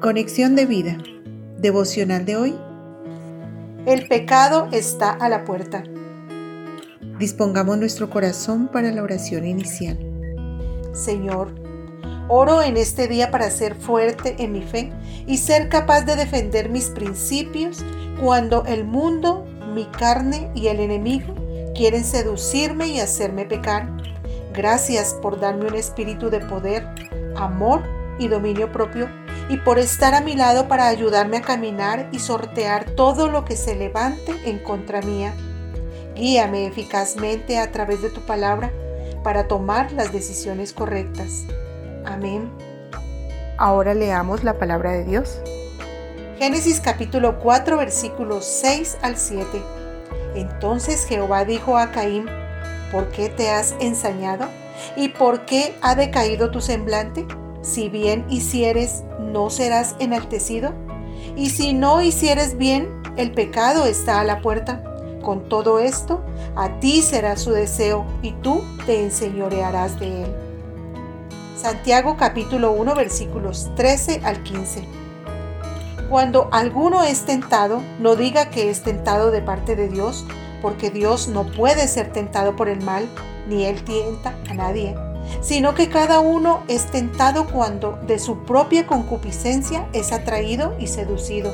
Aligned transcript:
Conexión 0.00 0.56
de 0.56 0.64
vida. 0.64 0.96
Devocional 1.58 2.24
de 2.24 2.34
hoy. 2.34 2.58
El 3.84 4.08
pecado 4.08 4.66
está 4.72 5.10
a 5.10 5.28
la 5.28 5.44
puerta. 5.44 5.84
Dispongamos 7.18 7.76
nuestro 7.76 8.08
corazón 8.08 8.68
para 8.68 8.92
la 8.92 9.02
oración 9.02 9.44
inicial. 9.44 9.98
Señor, 10.94 11.54
oro 12.28 12.62
en 12.62 12.78
este 12.78 13.08
día 13.08 13.30
para 13.30 13.50
ser 13.50 13.74
fuerte 13.74 14.36
en 14.38 14.52
mi 14.52 14.62
fe 14.62 14.90
y 15.26 15.36
ser 15.36 15.68
capaz 15.68 16.06
de 16.06 16.16
defender 16.16 16.70
mis 16.70 16.86
principios 16.88 17.84
cuando 18.18 18.64
el 18.64 18.86
mundo, 18.86 19.44
mi 19.74 19.84
carne 19.84 20.50
y 20.54 20.68
el 20.68 20.80
enemigo 20.80 21.34
quieren 21.74 22.04
seducirme 22.04 22.88
y 22.88 23.00
hacerme 23.00 23.44
pecar. 23.44 23.86
Gracias 24.54 25.12
por 25.20 25.38
darme 25.38 25.66
un 25.66 25.74
espíritu 25.74 26.30
de 26.30 26.40
poder, 26.40 26.88
amor 27.36 27.82
y 28.18 28.28
dominio 28.28 28.72
propio 28.72 29.19
y 29.50 29.56
por 29.56 29.80
estar 29.80 30.14
a 30.14 30.20
mi 30.20 30.36
lado 30.36 30.68
para 30.68 30.86
ayudarme 30.86 31.38
a 31.38 31.42
caminar 31.42 32.08
y 32.12 32.20
sortear 32.20 32.84
todo 32.92 33.28
lo 33.28 33.44
que 33.44 33.56
se 33.56 33.74
levante 33.74 34.32
en 34.44 34.60
contra 34.60 35.02
mía. 35.02 35.34
Guíame 36.14 36.66
eficazmente 36.66 37.58
a 37.58 37.72
través 37.72 38.00
de 38.00 38.10
tu 38.10 38.20
palabra 38.20 38.70
para 39.24 39.48
tomar 39.48 39.90
las 39.90 40.12
decisiones 40.12 40.72
correctas. 40.72 41.46
Amén. 42.06 42.48
Ahora 43.58 43.92
leamos 43.92 44.44
la 44.44 44.56
palabra 44.56 44.92
de 44.92 45.04
Dios. 45.04 45.40
Génesis 46.38 46.80
capítulo 46.80 47.40
4 47.40 47.76
versículos 47.76 48.44
6 48.44 48.98
al 49.02 49.16
7. 49.16 49.46
Entonces 50.36 51.04
Jehová 51.06 51.44
dijo 51.44 51.76
a 51.76 51.90
Caín, 51.90 52.26
¿por 52.92 53.08
qué 53.08 53.28
te 53.28 53.50
has 53.50 53.74
ensañado? 53.80 54.46
¿Y 54.96 55.08
por 55.08 55.44
qué 55.44 55.74
ha 55.82 55.96
decaído 55.96 56.52
tu 56.52 56.60
semblante? 56.60 57.26
Si 57.62 57.90
bien 57.90 58.24
hicieres, 58.30 59.04
¿no 59.18 59.50
serás 59.50 59.94
enaltecido? 59.98 60.72
Y 61.36 61.50
si 61.50 61.74
no 61.74 62.00
hicieres 62.00 62.56
bien, 62.56 62.88
el 63.16 63.32
pecado 63.32 63.84
está 63.84 64.20
a 64.20 64.24
la 64.24 64.40
puerta. 64.40 64.82
Con 65.22 65.48
todo 65.50 65.78
esto, 65.78 66.22
a 66.56 66.80
ti 66.80 67.02
será 67.02 67.36
su 67.36 67.50
deseo 67.50 68.06
y 68.22 68.32
tú 68.32 68.64
te 68.86 69.02
enseñorearás 69.02 70.00
de 70.00 70.22
él. 70.22 70.34
Santiago 71.60 72.16
capítulo 72.16 72.72
1 72.72 72.94
versículos 72.94 73.70
13 73.76 74.22
al 74.24 74.42
15. 74.42 74.82
Cuando 76.08 76.48
alguno 76.52 77.02
es 77.02 77.26
tentado, 77.26 77.82
no 78.00 78.16
diga 78.16 78.48
que 78.48 78.70
es 78.70 78.82
tentado 78.82 79.30
de 79.30 79.42
parte 79.42 79.76
de 79.76 79.88
Dios, 79.88 80.24
porque 80.62 80.90
Dios 80.90 81.28
no 81.28 81.44
puede 81.52 81.86
ser 81.86 82.10
tentado 82.12 82.56
por 82.56 82.70
el 82.70 82.80
mal, 82.80 83.06
ni 83.46 83.66
él 83.66 83.84
tienta 83.84 84.34
a 84.48 84.54
nadie 84.54 84.96
sino 85.40 85.74
que 85.74 85.88
cada 85.88 86.20
uno 86.20 86.62
es 86.68 86.86
tentado 86.86 87.46
cuando 87.46 87.98
de 88.06 88.18
su 88.18 88.44
propia 88.44 88.86
concupiscencia 88.86 89.86
es 89.92 90.12
atraído 90.12 90.74
y 90.78 90.86
seducido. 90.86 91.52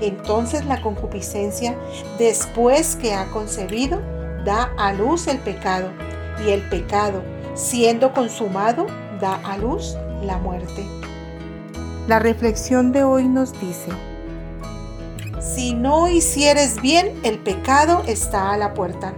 Entonces 0.00 0.64
la 0.66 0.82
concupiscencia, 0.82 1.76
después 2.18 2.96
que 2.96 3.14
ha 3.14 3.30
concebido, 3.30 4.00
da 4.44 4.72
a 4.76 4.92
luz 4.92 5.26
el 5.28 5.38
pecado, 5.38 5.90
y 6.44 6.50
el 6.50 6.62
pecado, 6.68 7.22
siendo 7.54 8.12
consumado, 8.12 8.86
da 9.20 9.34
a 9.36 9.56
luz 9.56 9.96
la 10.22 10.38
muerte. 10.38 10.84
La 12.08 12.18
reflexión 12.18 12.92
de 12.92 13.04
hoy 13.04 13.28
nos 13.28 13.58
dice, 13.60 13.90
si 15.40 15.74
no 15.74 16.08
hicieres 16.08 16.80
bien, 16.80 17.18
el 17.22 17.38
pecado 17.38 18.02
está 18.06 18.52
a 18.52 18.56
la 18.56 18.74
puerta. 18.74 19.14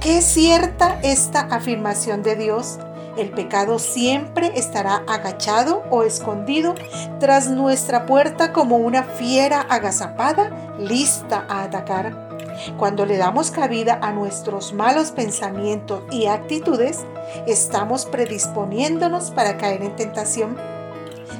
Qué 0.00 0.20
cierta 0.20 0.98
esta 1.02 1.40
afirmación 1.40 2.22
de 2.22 2.36
Dios 2.36 2.78
el 3.16 3.30
pecado 3.30 3.78
siempre 3.78 4.52
estará 4.54 5.02
agachado 5.06 5.82
o 5.90 6.02
escondido 6.02 6.74
tras 7.20 7.50
nuestra 7.50 8.06
puerta 8.06 8.52
como 8.52 8.76
una 8.76 9.02
fiera 9.02 9.60
agazapada 9.60 10.74
lista 10.78 11.44
a 11.48 11.64
atacar. 11.64 12.32
Cuando 12.78 13.06
le 13.06 13.16
damos 13.16 13.50
cabida 13.50 13.98
a 14.02 14.12
nuestros 14.12 14.72
malos 14.72 15.10
pensamientos 15.10 16.02
y 16.10 16.26
actitudes, 16.26 17.00
estamos 17.46 18.06
predisponiéndonos 18.06 19.30
para 19.30 19.56
caer 19.56 19.82
en 19.82 19.96
tentación. 19.96 20.56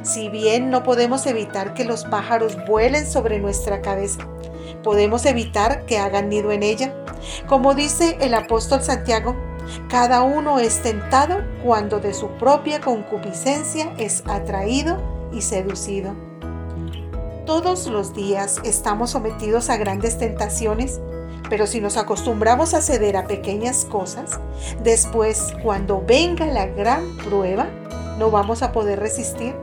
Si 0.02 0.28
bien 0.28 0.70
no 0.70 0.82
podemos 0.82 1.26
evitar 1.26 1.74
que 1.74 1.84
los 1.84 2.04
pájaros 2.04 2.56
vuelen 2.66 3.06
sobre 3.06 3.38
nuestra 3.38 3.82
cabeza, 3.82 4.26
podemos 4.82 5.26
evitar 5.26 5.84
que 5.86 5.98
hagan 5.98 6.28
nido 6.28 6.50
en 6.50 6.62
ella. 6.62 6.94
Como 7.46 7.74
dice 7.74 8.16
el 8.20 8.34
apóstol 8.34 8.82
Santiago, 8.82 9.36
cada 9.88 10.22
uno 10.22 10.58
es 10.58 10.82
tentado 10.82 11.42
cuando 11.62 12.00
de 12.00 12.14
su 12.14 12.28
propia 12.38 12.80
concupiscencia 12.80 13.92
es 13.98 14.22
atraído 14.26 14.98
y 15.32 15.42
seducido. 15.42 16.14
Todos 17.46 17.86
los 17.88 18.14
días 18.14 18.60
estamos 18.64 19.10
sometidos 19.10 19.68
a 19.68 19.76
grandes 19.76 20.16
tentaciones, 20.16 21.00
pero 21.50 21.66
si 21.66 21.80
nos 21.80 21.96
acostumbramos 21.96 22.72
a 22.72 22.80
ceder 22.80 23.16
a 23.16 23.26
pequeñas 23.26 23.84
cosas, 23.84 24.38
después 24.82 25.52
cuando 25.62 26.02
venga 26.06 26.46
la 26.46 26.66
gran 26.66 27.16
prueba, 27.18 27.66
no 28.18 28.30
vamos 28.30 28.62
a 28.62 28.72
poder 28.72 29.00
resistir. 29.00 29.54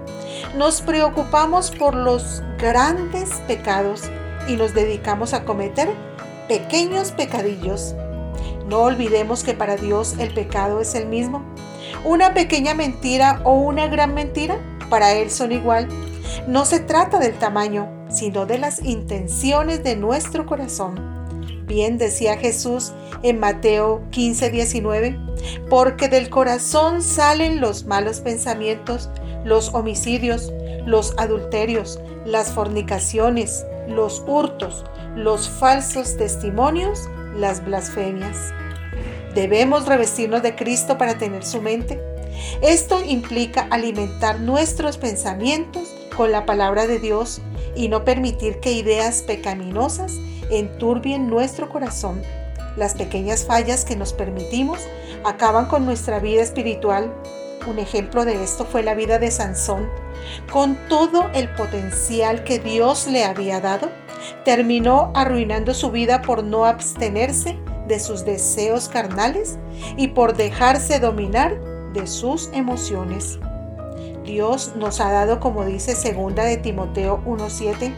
Nos 0.58 0.81
preocupamos 0.81 1.72
por 1.72 1.96
los 1.96 2.44
grandes 2.58 3.30
pecados 3.47 4.03
y 4.47 4.56
nos 4.56 4.74
dedicamos 4.74 5.34
a 5.34 5.46
cometer 5.46 5.90
pequeños 6.47 7.12
pecadillos 7.12 7.96
no 8.69 8.81
olvidemos 8.81 9.44
que 9.44 9.53
para 9.53 9.75
Dios 9.75 10.16
el 10.19 10.34
pecado 10.34 10.80
es 10.80 10.94
el 10.94 11.07
mismo. 11.07 11.44
Una 12.06 12.34
pequeña 12.34 12.75
mentira 12.75 13.41
o 13.44 13.56
una 13.56 13.88
gran 13.88 14.13
mentira, 14.13 14.59
para 14.90 15.13
Él 15.13 15.31
son 15.31 15.52
igual. 15.52 15.88
No 16.47 16.66
se 16.66 16.79
trata 16.79 17.18
del 17.18 17.34
tamaño, 17.34 17.90
sino 18.09 18.46
de 18.46 18.59
las 18.59 18.84
intenciones 18.84 19.84
de 19.84 19.96
nuestro 19.96 20.46
corazón. 20.46 21.09
Bien 21.66 21.97
decía 21.97 22.38
Jesús 22.38 22.94
en 23.24 23.40
Mateo 23.40 24.03
15, 24.12 24.50
19, 24.50 25.19
porque 25.69 26.08
del 26.08 26.29
corazón 26.29 27.02
salen 27.02 27.62
los 27.62 27.85
malos 27.85 28.22
pensamientos, 28.22 29.09
los 29.46 29.74
homicidios, 29.74 30.52
los 30.85 31.13
adulterios, 31.18 32.00
las 32.25 32.52
fornicaciones, 32.52 33.66
los 33.88 34.24
hurtos, 34.25 34.85
los 35.16 35.50
falsos 35.50 36.18
testimonios, 36.18 37.08
las 37.35 37.63
blasfemias. 37.63 38.53
Debemos 39.35 39.85
revestirnos 39.85 40.41
de 40.41 40.56
Cristo 40.56 40.97
para 40.97 41.17
tener 41.17 41.45
su 41.45 41.62
mente. 41.62 42.01
Esto 42.62 43.03
implica 43.03 43.67
alimentar 43.69 44.40
nuestros 44.40 44.97
pensamientos 44.97 45.94
con 46.16 46.31
la 46.31 46.45
palabra 46.45 46.88
de 46.88 47.00
Dios 47.00 47.41
y 47.75 47.90
no 47.90 48.03
permitir 48.03 48.59
que 48.59 48.72
ideas 48.72 49.22
pecaminosas 49.22 50.13
enturbien 50.50 51.29
nuestro 51.29 51.69
corazón. 51.69 52.22
Las 52.75 52.94
pequeñas 52.95 53.46
fallas 53.46 53.85
que 53.85 53.96
nos 53.96 54.13
permitimos 54.13 54.79
acaban 55.23 55.67
con 55.67 55.85
nuestra 55.85 56.19
vida 56.19 56.41
espiritual. 56.41 57.13
Un 57.67 57.79
ejemplo 57.79 58.25
de 58.25 58.44
esto 58.44 58.66
fue 58.66 58.84
la 58.84 58.96
vida 58.96 59.19
de 59.19 59.31
Sansón. 59.31 59.90
Con 60.51 60.78
todo 60.88 61.29
el 61.34 61.50
potencial 61.50 62.44
que 62.44 62.59
Dios 62.59 63.07
le 63.07 63.25
había 63.25 63.59
dado, 63.59 63.90
terminó 64.46 65.12
arruinando 65.16 65.74
su 65.74 65.91
vida 65.91 66.22
por 66.22 66.44
no 66.44 66.66
abstenerse 66.66 67.57
de 67.88 68.00
sus 68.00 68.25
deseos 68.25 68.88
carnales 68.88 69.57
y 69.97 70.09
por 70.09 70.35
dejarse 70.35 71.00
dominar 71.00 71.59
de 71.94 72.07
sus 72.07 72.50
emociones. 72.53 73.40
Dios 74.24 74.74
nos 74.75 75.02
ha 75.02 75.12
dado, 75.12 75.40
como 75.40 75.66
dice 75.66 75.96
segunda 75.96 76.44
de 76.44 76.58
Timoteo 76.58 77.22
1:7, 77.25 77.91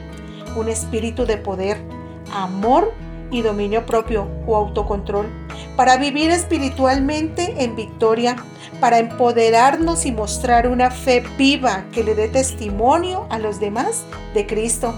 un 0.56 0.70
espíritu 0.70 1.26
de 1.26 1.38
poder, 1.38 1.78
amor 2.34 2.94
y 3.32 3.42
dominio 3.42 3.86
propio 3.86 4.28
o 4.48 4.56
autocontrol 4.56 5.28
para 5.76 5.98
vivir 5.98 6.32
espiritualmente 6.32 7.64
en 7.64 7.76
victoria, 7.76 8.36
para 8.80 9.00
empoderarnos 9.00 10.06
y 10.06 10.12
mostrar 10.12 10.68
una 10.68 10.92
fe 10.92 11.24
viva 11.38 11.86
que 11.92 12.04
le 12.04 12.16
dé 12.16 12.28
testimonio 12.28 13.28
a 13.30 13.40
los 13.40 13.60
demás 13.60 14.04
de 14.34 14.46
Cristo, 14.48 14.94